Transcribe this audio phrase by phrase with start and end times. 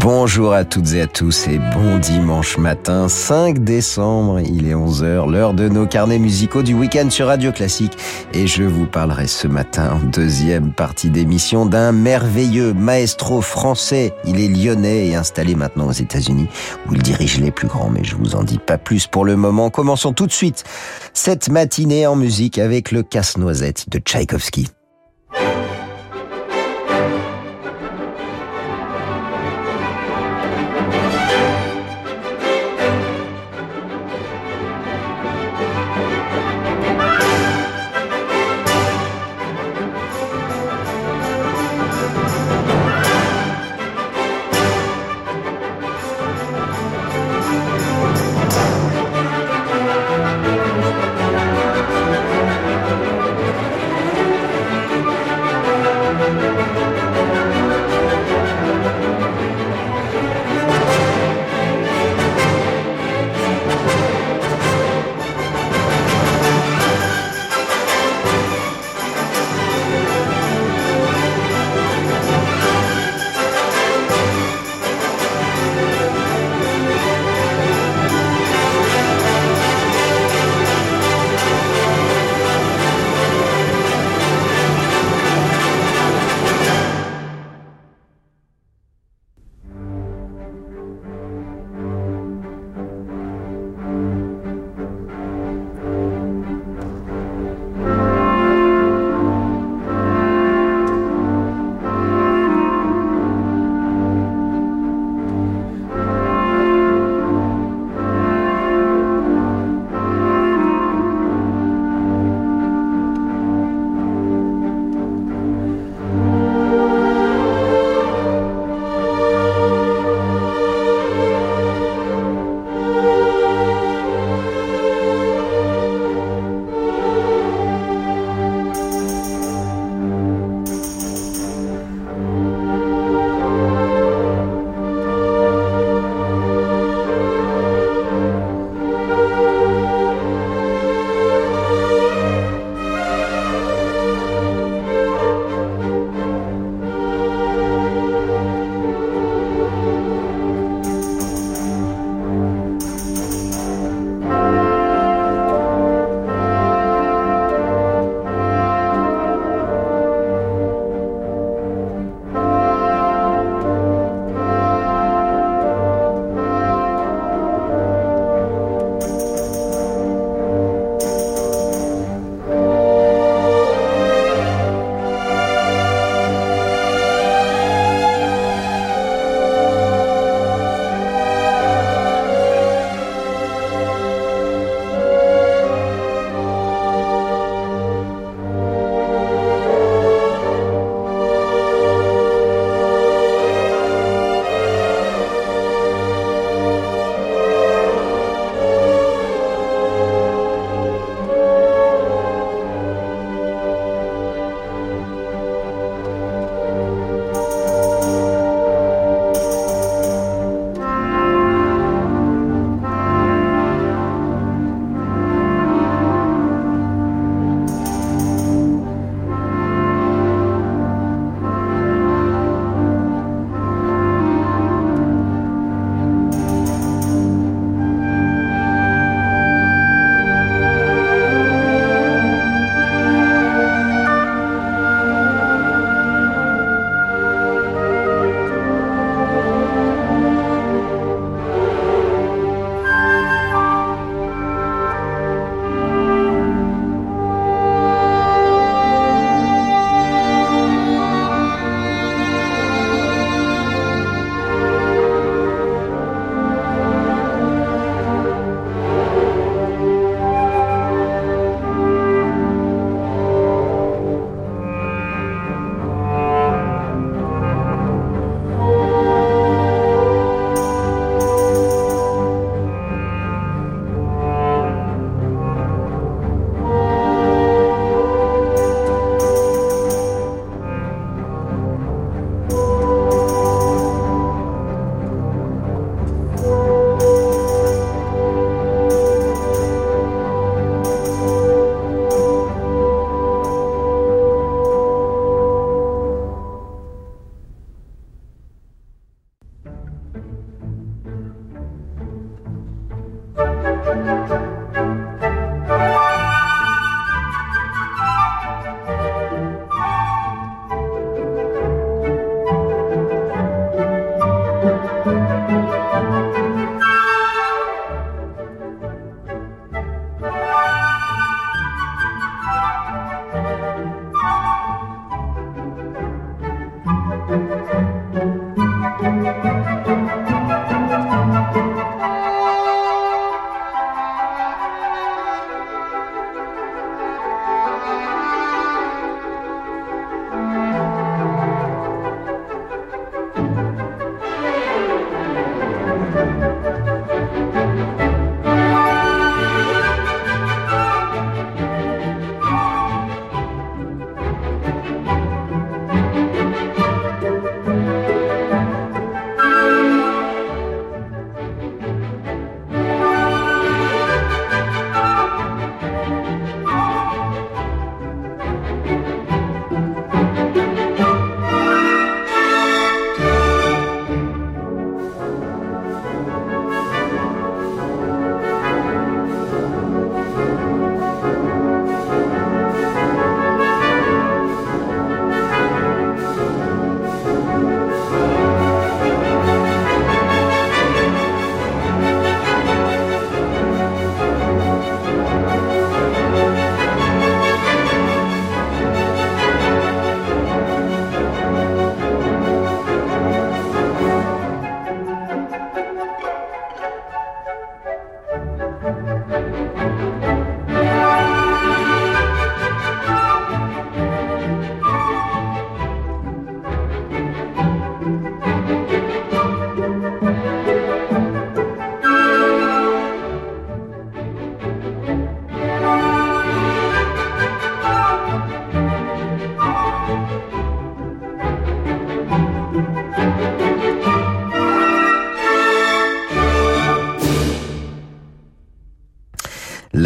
[0.00, 5.30] Bonjour à toutes et à tous et bon dimanche matin 5 décembre, il est 11h,
[5.30, 7.98] l'heure de nos carnets musicaux du week-end sur Radio Classique
[8.32, 14.14] et je vous parlerai ce matin en deuxième partie d'émission d'un merveilleux maestro français.
[14.24, 16.48] Il est lyonnais et installé maintenant aux États-Unis
[16.88, 19.36] où il dirige les plus grands mais je vous en dis pas plus pour le
[19.36, 19.68] moment.
[19.68, 20.64] Commençons tout de suite
[21.12, 24.70] cette matinée en musique avec le casse-noisette de Tchaïkovski.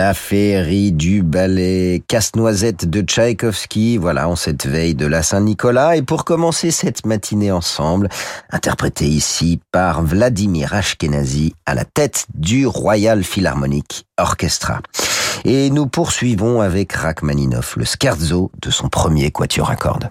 [0.04, 5.96] La féerie du ballet Casse-Noisette de Tchaïkovski, voilà, en cette veille de la Saint-Nicolas.
[5.96, 8.10] Et pour commencer cette matinée ensemble,
[8.50, 14.80] interprétée ici par Vladimir Ashkenazi à la tête du Royal Philharmonic Orchestra.
[15.46, 20.10] Et nous poursuivons avec Rachmaninoff, le scherzo de son premier quatuor à cordes.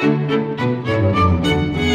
[0.00, 1.87] えっ?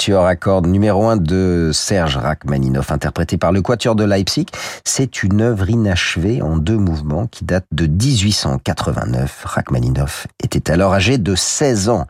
[0.00, 4.46] Quatuor à cordes numéro 1 de Serge Rachmaninoff, interprété par le quatuor de Leipzig.
[4.82, 9.42] C'est une œuvre inachevée en deux mouvements qui date de 1889.
[9.44, 12.06] Rachmaninoff était alors âgé de 16 ans.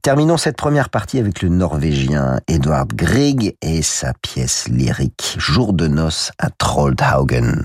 [0.00, 5.86] Terminons cette première partie avec le norvégien Edward Grieg et sa pièce lyrique Jour de
[5.86, 7.64] noces à Troldhaugen.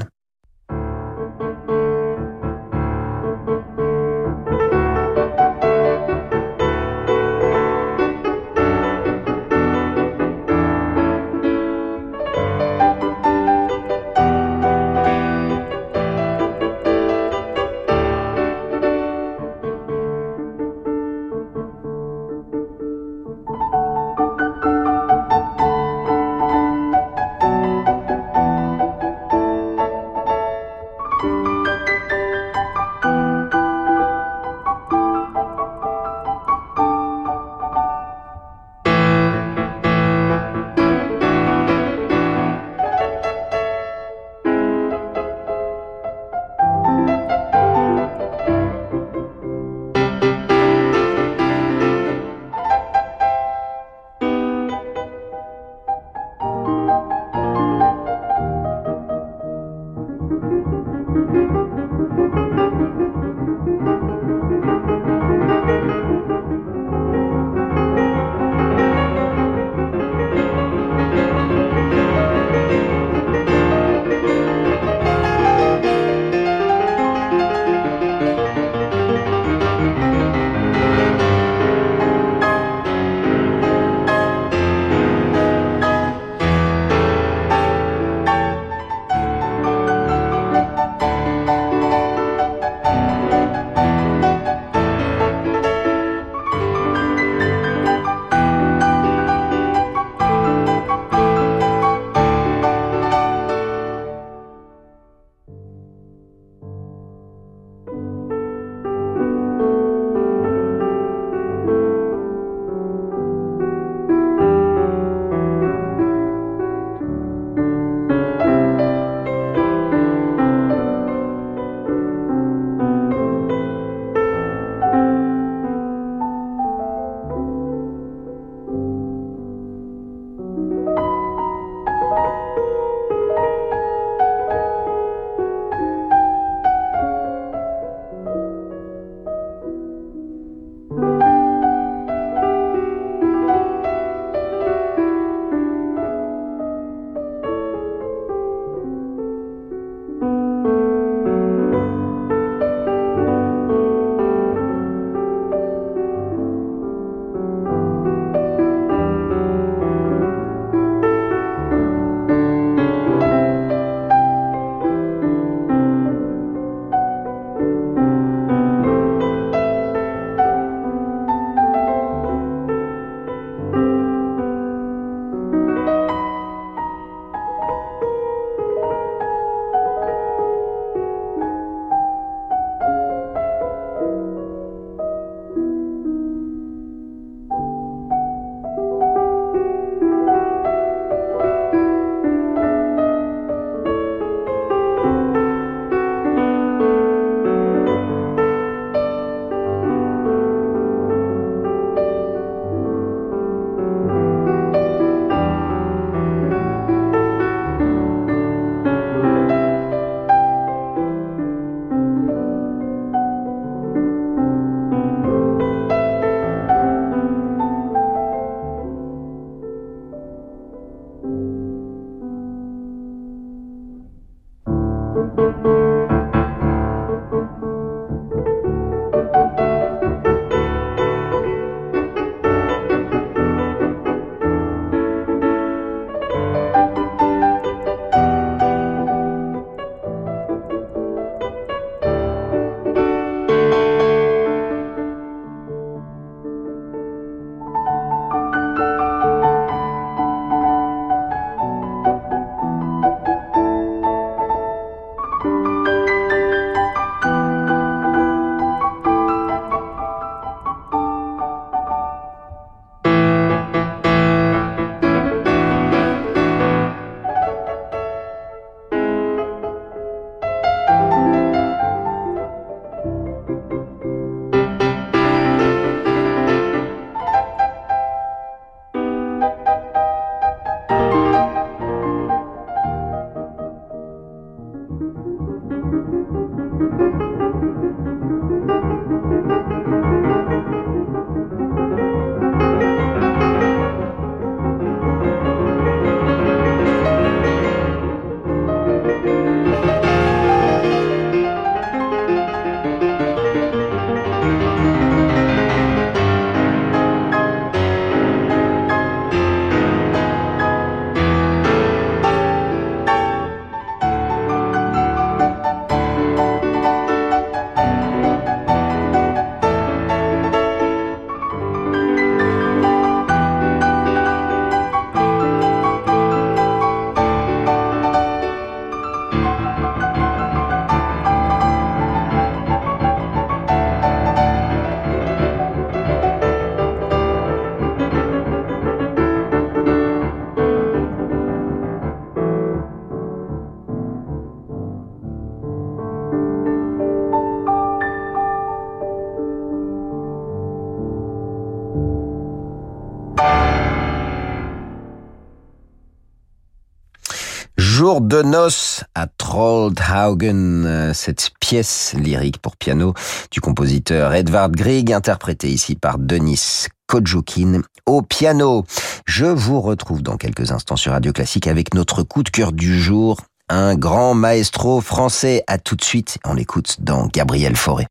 [358.43, 363.13] De à Trollhaugen, euh, cette pièce lyrique pour piano
[363.51, 368.85] du compositeur Edvard Grieg, interprétée ici par Denis Kodjokin au piano.
[369.25, 372.99] Je vous retrouve dans quelques instants sur Radio Classique avec notre coup de cœur du
[372.99, 375.63] jour, un grand maestro français.
[375.67, 378.07] À tout de suite, on l'écoute dans Gabriel Fauré.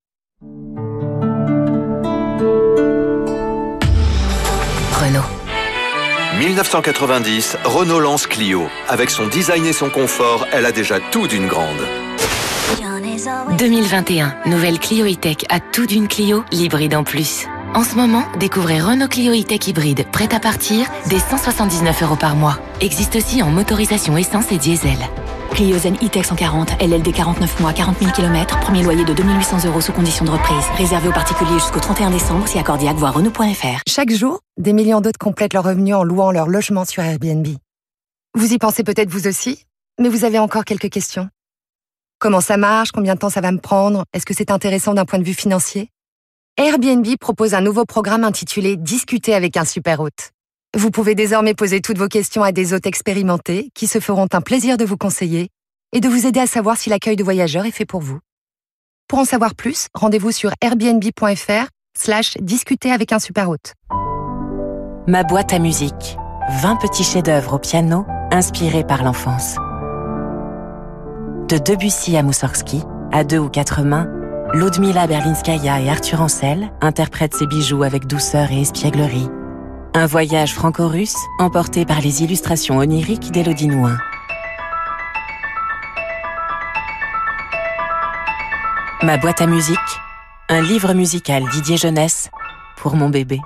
[6.43, 8.67] 1990, Renault lance Clio.
[8.89, 11.87] Avec son design et son confort, elle a déjà tout d'une grande.
[13.57, 17.47] 2021, nouvelle Clio E-Tech à tout d'une Clio, l'hybride en plus.
[17.75, 22.37] En ce moment, découvrez Renault Clio E-Tech hybride, prête à partir, dès 179 euros par
[22.37, 22.59] mois.
[22.83, 24.99] Existe aussi en motorisation essence et diesel.
[25.53, 29.81] Clio Zen E-Tech 140, LLD 49 mois, 40 000 km, premier loyer de 2800 euros
[29.81, 30.65] sous condition de reprise.
[30.77, 33.81] Réservé aux particuliers jusqu'au 31 décembre, si accordiaque, voir Renault.fr.
[33.89, 37.47] Chaque jour, des millions d'autres complètent leur revenu en louant leur logement sur Airbnb.
[38.35, 39.65] Vous y pensez peut-être vous aussi,
[39.99, 41.31] mais vous avez encore quelques questions.
[42.19, 42.93] Comment ça marche?
[42.93, 44.05] Combien de temps ça va me prendre?
[44.13, 45.89] Est-ce que c'est intéressant d'un point de vue financier?
[46.59, 50.33] Airbnb propose un nouveau programme intitulé Discuter avec un super hôte.
[50.77, 54.41] Vous pouvez désormais poser toutes vos questions à des hôtes expérimentés qui se feront un
[54.43, 55.49] plaisir de vous conseiller
[55.95, 58.19] et de vous aider à savoir si l'accueil de voyageurs est fait pour vous.
[59.09, 63.73] Pour en savoir plus, rendez-vous sur airbnb.fr slash discuter avec un super hôte.
[65.07, 66.19] Ma boîte à musique.
[66.61, 69.57] 20 petits chefs-d'œuvre au piano inspirés par l'enfance.
[71.49, 74.07] De Debussy à Moussorgsky, à deux ou quatre mains,
[74.55, 79.31] Ludmila Berlinskaya et Arthur Ancel interprètent ces bijoux avec douceur et espièglerie.
[79.95, 83.97] Un voyage franco-russe emporté par les illustrations oniriques d'Élodie Nouin.
[89.03, 89.79] Ma boîte à musique,
[90.51, 92.31] un livre musical Didier Jeunesse
[92.77, 93.41] pour mon bébé.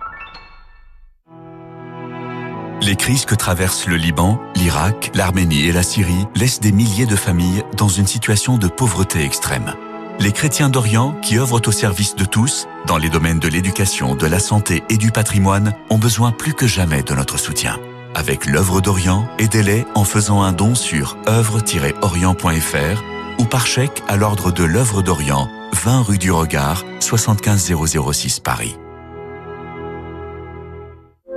[2.82, 7.16] Les crises que traversent le Liban, l'Irak, l'Arménie et la Syrie laissent des milliers de
[7.16, 9.72] familles dans une situation de pauvreté extrême.
[10.18, 14.26] Les chrétiens d'Orient, qui œuvrent au service de tous, dans les domaines de l'éducation, de
[14.26, 17.79] la santé et du patrimoine, ont besoin plus que jamais de notre soutien.
[18.14, 23.02] Avec l'œuvre d'Orient, aidez-les en faisant un don sur œuvre-orient.fr
[23.38, 28.76] ou par chèque à l'ordre de l'œuvre d'Orient, 20 rue du Regard, 75006 Paris.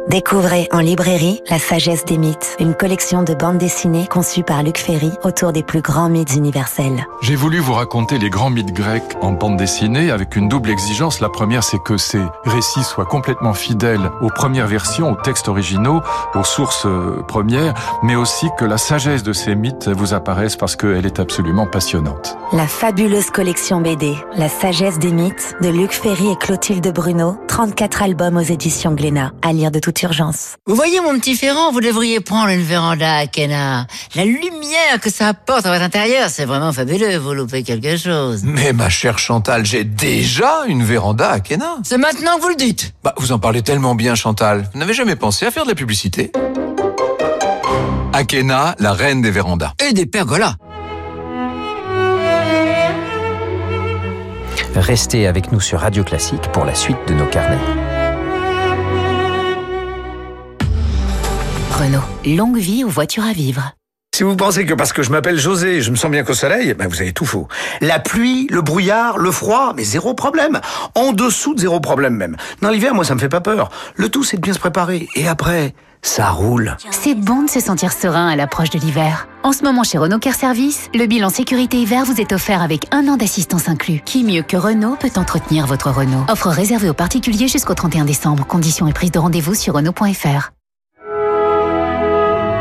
[0.09, 4.79] Découvrez en librairie La sagesse des mythes, une collection de bandes dessinées conçue par Luc
[4.79, 7.05] Ferry autour des plus grands mythes universels.
[7.21, 11.19] J'ai voulu vous raconter les grands mythes grecs en bande dessinée avec une double exigence.
[11.19, 16.01] La première, c'est que ces récits soient complètement fidèles aux premières versions, aux textes originaux,
[16.33, 20.75] aux sources euh, premières, mais aussi que la sagesse de ces mythes vous apparaisse parce
[20.75, 22.35] qu'elle est absolument passionnante.
[22.51, 28.01] La fabuleuse collection BD La sagesse des mythes de Luc Ferry et Clotilde Bruno, 34
[28.01, 30.55] albums aux éditions Glénat, à lire de toute urgence.
[30.65, 33.87] Vous voyez mon petit Ferrand, vous devriez prendre une véranda à Kena.
[34.15, 38.41] La lumière que ça apporte à votre intérieur, c'est vraiment fabuleux, vous loupez quelque chose.
[38.43, 41.77] Mais ma chère Chantal, j'ai déjà une véranda à Kena.
[41.83, 42.93] C'est maintenant que vous le dites.
[43.03, 44.69] Bah, vous en parlez tellement bien, Chantal.
[44.73, 46.31] Vous n'avez jamais pensé à faire de la publicité
[48.13, 49.73] Akena, la reine des vérandas.
[49.87, 50.55] Et des pergolas.
[54.75, 57.88] Restez avec nous sur Radio Classique pour la suite de nos carnets.
[61.79, 62.03] Renault.
[62.25, 63.71] Longue vie aux voitures à vivre.
[64.13, 66.73] Si vous pensez que parce que je m'appelle José, je me sens bien qu'au soleil,
[66.73, 67.47] ben vous avez tout faux.
[67.79, 70.59] La pluie, le brouillard, le froid, mais zéro problème.
[70.93, 72.35] En dessous de zéro problème même.
[72.61, 73.69] Dans l'hiver, moi, ça me fait pas peur.
[73.95, 75.07] Le tout, c'est de bien se préparer.
[75.15, 76.75] Et après, ça roule.
[76.91, 79.29] C'est bon de se sentir serein à l'approche de l'hiver.
[79.43, 82.93] En ce moment chez Renault Care Service, le bilan sécurité hiver vous est offert avec
[82.93, 84.01] un an d'assistance inclus.
[84.03, 86.25] Qui mieux que Renault peut entretenir votre Renault?
[86.27, 88.45] Offre réservée aux particuliers jusqu'au 31 décembre.
[88.45, 90.51] Conditions et prise de rendez-vous sur Renault.fr.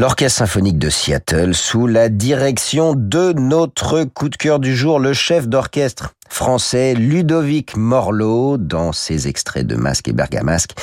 [0.00, 5.12] L'Orchestre symphonique de Seattle sous la direction de notre coup de cœur du jour, le
[5.12, 10.76] chef d'orchestre français Ludovic Morlot dans ses extraits de Masque et Bergamasque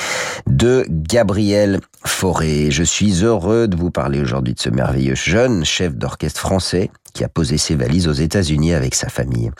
[0.46, 2.70] de Gabriel Fauré.
[2.70, 7.24] Je suis heureux de vous parler aujourd'hui de ce merveilleux jeune chef d'orchestre français qui
[7.24, 9.50] a posé ses valises aux États-Unis avec sa famille.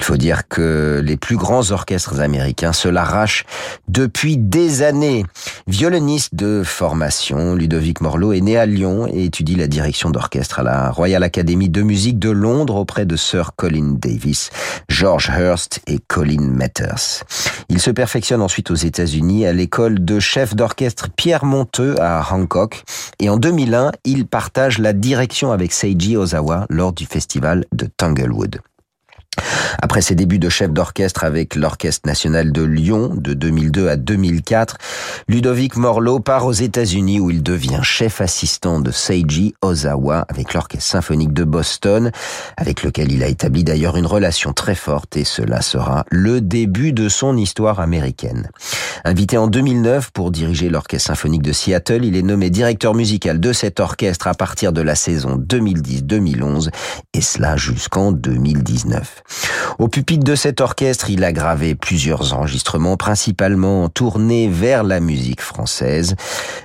[0.00, 3.46] Il faut dire que les plus grands orchestres américains se l'arrachent
[3.86, 5.24] depuis des années.
[5.68, 10.62] Violoniste de formation, Ludovic Morlot est né à Lyon et étudie la direction d'orchestre à
[10.64, 14.50] la Royal Academy de musique de Londres auprès de Sir Colin Davis,
[14.88, 17.22] George Hurst et Colin Matters.
[17.68, 22.82] Il se perfectionne ensuite aux États-Unis à l'école de chef d'orchestre Pierre Monteux à Hancock
[23.20, 28.60] et en 2001, il partage la direction avec Seiji Ozawa lors du festival de Tanglewood.
[29.80, 34.78] Après ses débuts de chef d'orchestre avec l'Orchestre national de Lyon de 2002 à 2004,
[35.28, 40.90] Ludovic Morlot part aux États-Unis où il devient chef assistant de Seiji Ozawa avec l'Orchestre
[40.90, 42.10] symphonique de Boston,
[42.56, 46.92] avec lequel il a établi d'ailleurs une relation très forte et cela sera le début
[46.92, 48.48] de son histoire américaine.
[49.04, 53.52] Invité en 2009 pour diriger l'Orchestre symphonique de Seattle, il est nommé directeur musical de
[53.52, 56.70] cet orchestre à partir de la saison 2010-2011
[57.12, 59.22] et cela jusqu'en 2019.
[59.78, 65.40] Au pupitre de cet orchestre, il a gravé plusieurs enregistrements, principalement tournés vers la musique
[65.40, 66.16] française.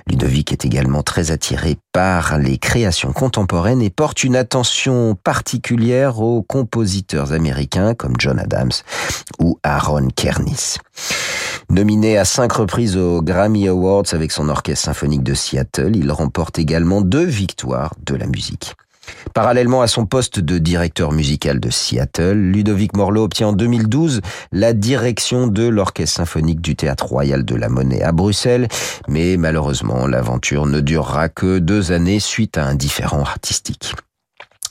[0.06, 6.42] Ludovic est également très attiré par les créations contemporaines et porte une attention particulière aux
[6.42, 8.72] compositeurs américains comme John Adams
[9.38, 10.76] ou Aaron Kernis.
[11.68, 16.58] Nominé à cinq reprises aux Grammy Awards avec son orchestre symphonique de Seattle, il remporte
[16.58, 18.74] également deux victoires de la musique.
[19.34, 24.20] Parallèlement à son poste de directeur musical de Seattle, Ludovic Morlot obtient en 2012
[24.52, 28.68] la direction de l'Orchestre symphonique du Théâtre Royal de la Monnaie à Bruxelles,
[29.08, 33.94] mais malheureusement l'aventure ne durera que deux années suite à un différend artistique.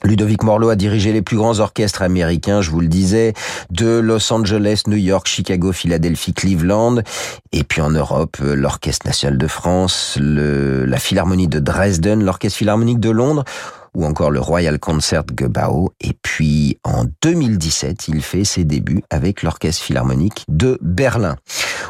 [0.03, 3.33] Ludovic Morlot a dirigé les plus grands orchestres américains, je vous le disais,
[3.69, 7.03] de Los Angeles, New York, Chicago, Philadelphie, Cleveland,
[7.51, 13.11] et puis en Europe, l'Orchestre national de France, la Philharmonie de Dresden, l'Orchestre philharmonique de
[13.11, 13.45] Londres,
[13.95, 15.93] ou encore le Royal Concert Gebau.
[16.01, 21.35] Et puis en 2017, il fait ses débuts avec l'Orchestre Philharmonique de Berlin.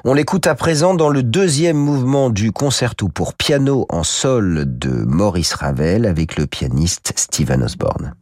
[0.03, 4.89] On l'écoute à présent dans le deuxième mouvement du concerto pour piano en sol de
[4.89, 8.13] Maurice Ravel avec le pianiste Stephen Osborne.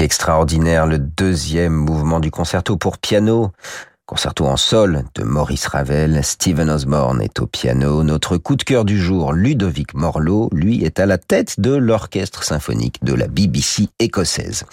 [0.00, 3.52] Extraordinaire, le deuxième mouvement du concerto pour piano.
[4.06, 8.02] Concerto en sol de Maurice Ravel, Stephen Osborne est au piano.
[8.02, 12.42] Notre coup de cœur du jour, Ludovic Morlot, lui est à la tête de l'orchestre
[12.42, 14.64] symphonique de la BBC écossaise.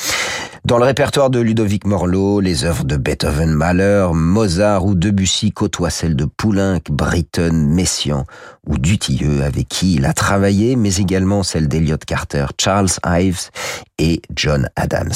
[0.65, 5.89] Dans le répertoire de Ludovic Morlot, les œuvres de Beethoven, Mahler, Mozart ou Debussy côtoient
[5.89, 8.26] celles de Poulenc, Britten, Messiaen
[8.70, 13.49] ou Dutilleux avec qui il a travaillé, mais également celles d'Eliot Carter, Charles Ives
[13.97, 15.11] et John Adams.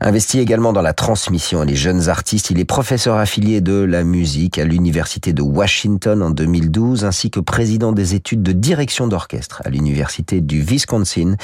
[0.00, 4.02] Investi également dans la transmission et les jeunes artistes, il est professeur affilié de la
[4.02, 9.62] musique à l'Université de Washington en 2012, ainsi que président des études de direction d'orchestre
[9.64, 11.36] à l'Université du Wisconsin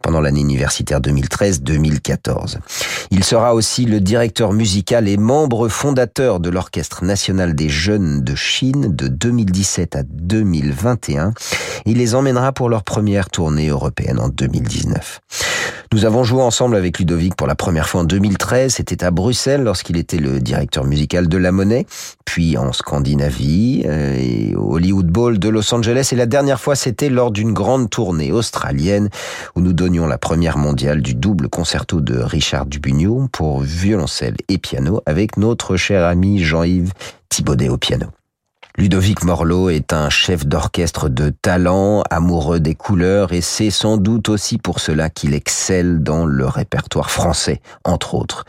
[0.00, 2.58] pendant l'année universitaire 2013-2014.
[3.10, 8.34] Il sera aussi le directeur musical et membre fondateur de l'Orchestre national des jeunes de
[8.34, 10.02] Chine de 2017 à
[10.68, 11.32] 2021.
[11.86, 15.20] Il les emmènera pour leur première tournée européenne en 2019.
[15.92, 18.74] Nous avons joué ensemble avec Ludovic pour la première fois en 2013.
[18.74, 21.86] C'était à Bruxelles lorsqu'il était le directeur musical de La Monnaie,
[22.26, 26.10] puis en Scandinavie euh, et au Hollywood Bowl de Los Angeles.
[26.12, 29.08] Et la dernière fois, c'était lors d'une grande tournée australienne
[29.56, 34.58] où nous donnions la première mondiale du double concerto de Richard Dubugno pour violoncelle et
[34.58, 36.92] piano avec notre cher ami Jean-Yves
[37.30, 38.08] Thibaudet au piano.
[38.78, 44.28] Ludovic Morlot est un chef d'orchestre de talent, amoureux des couleurs, et c'est sans doute
[44.28, 48.44] aussi pour cela qu'il excelle dans le répertoire français, entre autres.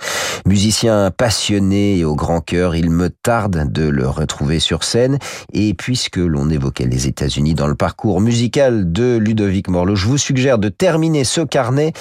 [0.45, 5.17] Musicien passionné et au grand cœur, il me tarde de le retrouver sur scène,
[5.51, 10.19] et puisque l'on évoquait les États-Unis dans le parcours musical de Ludovic Morlot, je vous
[10.19, 11.91] suggère de terminer ce carnet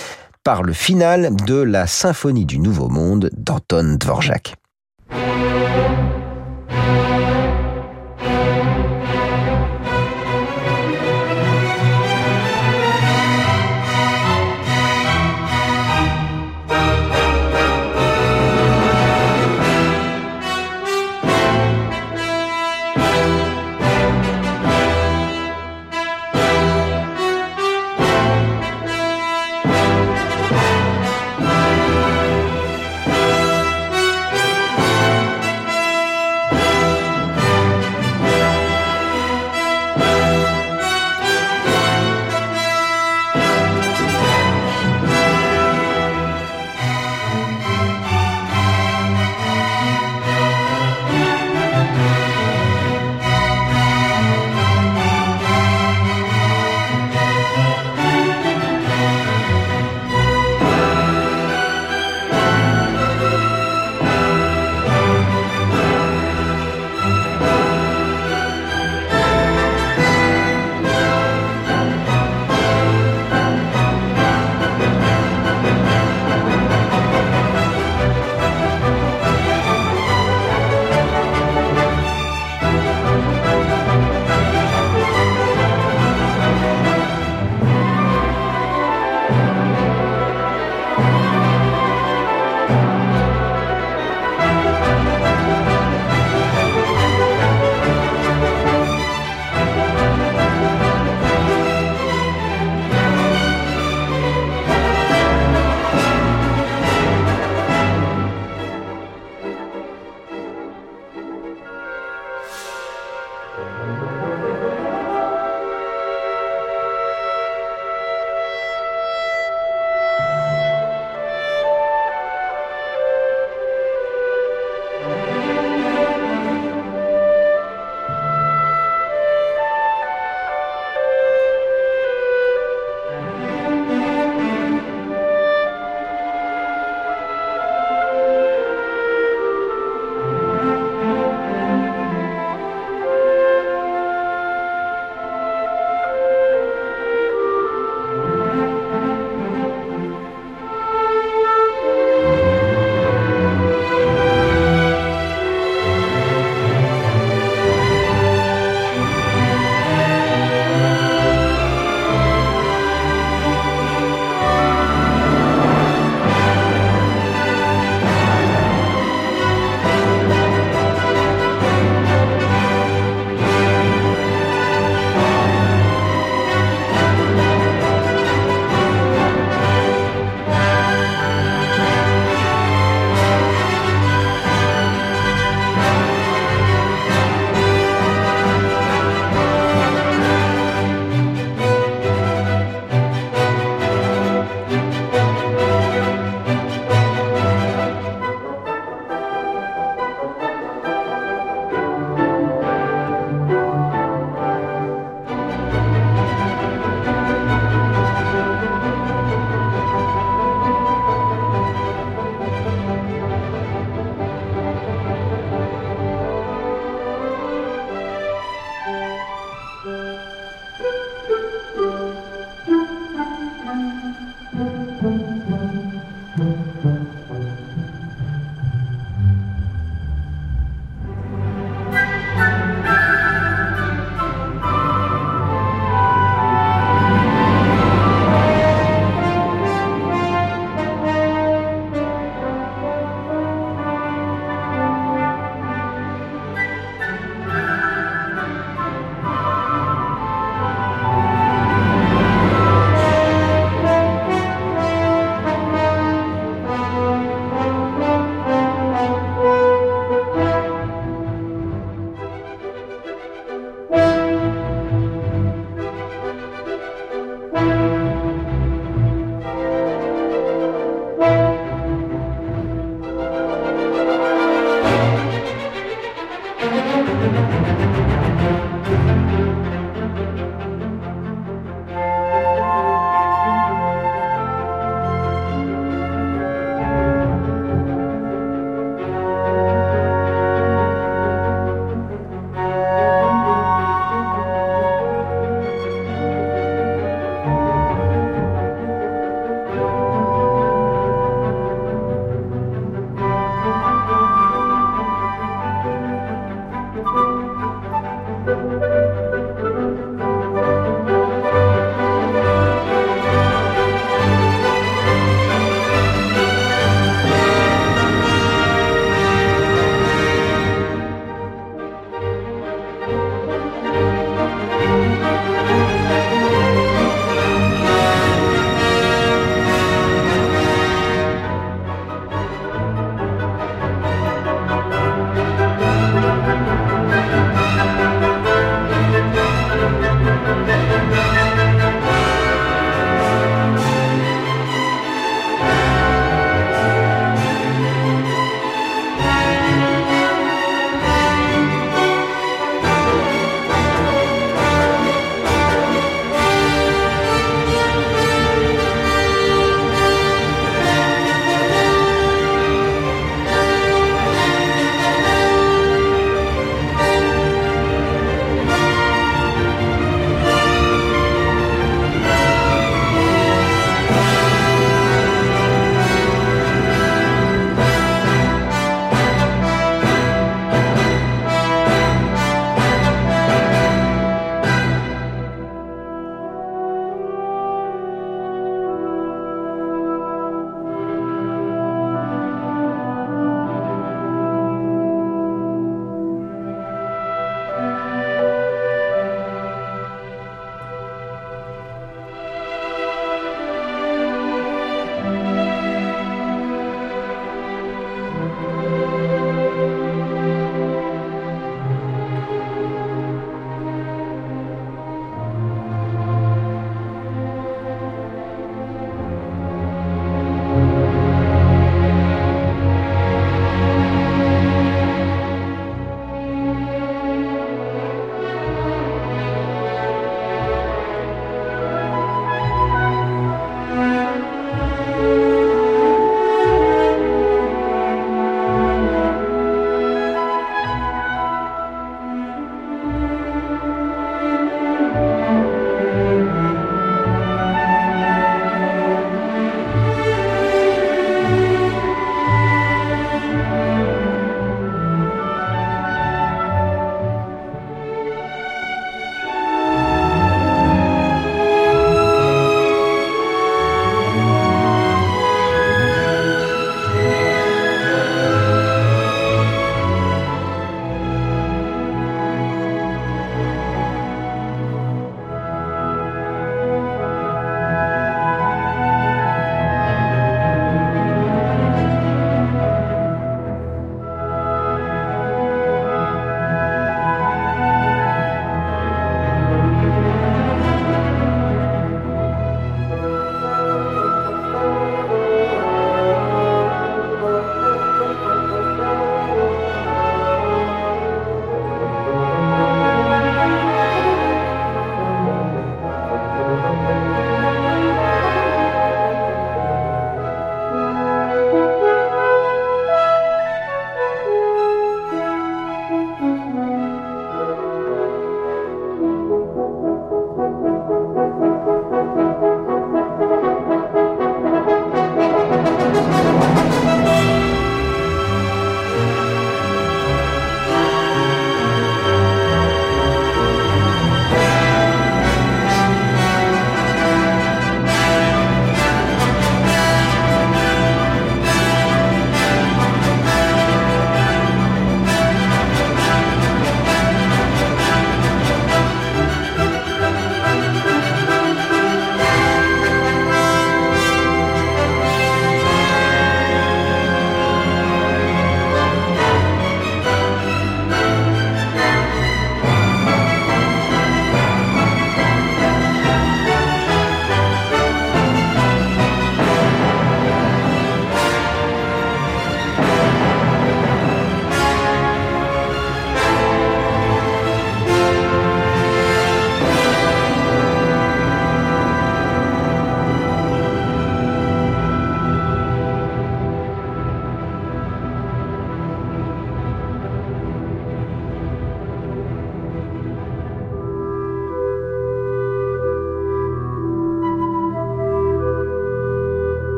[0.45, 4.55] par le final de la Symphonie du Nouveau Monde d'Anton Dvorak.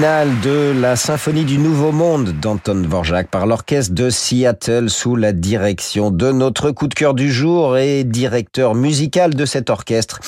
[0.00, 5.14] Le final de la symphonie du Nouveau Monde d'Anton Dvorak par l'orchestre de Seattle sous
[5.14, 10.20] la direction de notre coup de cœur du jour et directeur musical de cet orchestre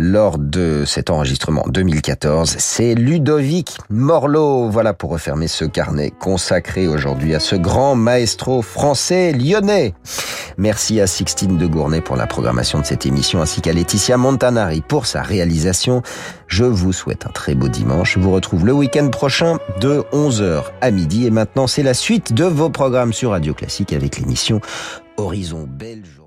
[0.00, 2.56] lors de cet enregistrement 2014.
[2.58, 4.70] C'est Ludovic Morlot.
[4.70, 9.92] Voilà pour refermer ce carnet consacré aujourd'hui à ce grand maestro français lyonnais.
[10.56, 14.80] Merci à Sixtine de Gournay pour la programmation de cette émission ainsi qu'à Laetitia Montanari
[14.80, 16.02] pour sa réalisation.
[16.46, 18.14] Je vous souhaite un très beau dimanche.
[18.14, 22.32] Je vous retrouve le week-end prochain de 11h à midi et maintenant c'est la suite
[22.32, 24.62] de vos programmes sur Radio Classique avec l'émission
[25.18, 26.19] Horizon Belge.